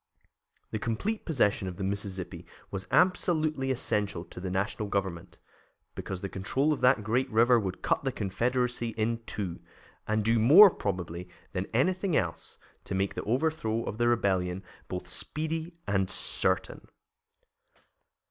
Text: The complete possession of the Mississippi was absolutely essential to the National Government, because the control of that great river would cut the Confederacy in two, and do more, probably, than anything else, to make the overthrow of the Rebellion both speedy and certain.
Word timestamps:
The 0.71 0.79
complete 0.79 1.25
possession 1.25 1.67
of 1.67 1.77
the 1.77 1.83
Mississippi 1.83 2.47
was 2.71 2.87
absolutely 2.89 3.69
essential 3.69 4.25
to 4.25 4.39
the 4.39 4.49
National 4.49 4.87
Government, 4.87 5.37
because 5.93 6.21
the 6.21 6.27
control 6.27 6.73
of 6.73 6.81
that 6.81 7.03
great 7.03 7.29
river 7.29 7.59
would 7.59 7.83
cut 7.83 8.03
the 8.03 8.11
Confederacy 8.11 8.95
in 8.97 9.21
two, 9.27 9.59
and 10.07 10.25
do 10.25 10.39
more, 10.39 10.71
probably, 10.71 11.29
than 11.51 11.67
anything 11.67 12.15
else, 12.15 12.57
to 12.85 12.95
make 12.95 13.13
the 13.13 13.21
overthrow 13.25 13.83
of 13.83 13.99
the 13.99 14.07
Rebellion 14.07 14.63
both 14.87 15.07
speedy 15.07 15.75
and 15.87 16.09
certain. 16.09 16.87